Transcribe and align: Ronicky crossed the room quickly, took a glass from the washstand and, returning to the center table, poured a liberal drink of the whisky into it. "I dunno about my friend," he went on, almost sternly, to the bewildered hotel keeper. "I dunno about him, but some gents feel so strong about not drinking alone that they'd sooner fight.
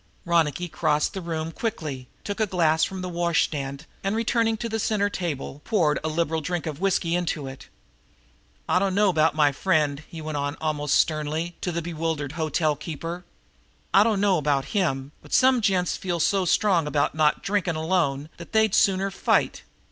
Ronicky 0.25 0.67
crossed 0.67 1.13
the 1.13 1.21
room 1.21 1.51
quickly, 1.51 2.07
took 2.23 2.39
a 2.39 2.47
glass 2.47 2.83
from 2.83 3.03
the 3.03 3.07
washstand 3.09 3.85
and, 4.03 4.15
returning 4.15 4.57
to 4.57 4.67
the 4.67 4.79
center 4.79 5.11
table, 5.11 5.61
poured 5.63 5.99
a 6.03 6.07
liberal 6.07 6.41
drink 6.41 6.65
of 6.65 6.77
the 6.77 6.81
whisky 6.81 7.13
into 7.15 7.45
it. 7.45 7.67
"I 8.67 8.79
dunno 8.79 9.09
about 9.09 9.35
my 9.35 9.51
friend," 9.51 10.01
he 10.09 10.19
went 10.19 10.37
on, 10.37 10.55
almost 10.59 10.95
sternly, 10.95 11.55
to 11.61 11.71
the 11.71 11.83
bewildered 11.83 12.31
hotel 12.31 12.75
keeper. 12.75 13.25
"I 13.93 14.03
dunno 14.03 14.39
about 14.39 14.65
him, 14.73 15.11
but 15.21 15.33
some 15.33 15.61
gents 15.61 15.95
feel 15.97 16.19
so 16.19 16.45
strong 16.45 16.87
about 16.87 17.13
not 17.13 17.43
drinking 17.43 17.75
alone 17.75 18.29
that 18.37 18.53
they'd 18.53 18.73
sooner 18.73 19.11
fight. 19.11 19.61